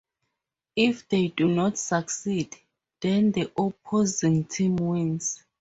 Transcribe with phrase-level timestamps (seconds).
[0.75, 2.55] If they do not succeed,
[3.01, 5.43] then the opposing team wins.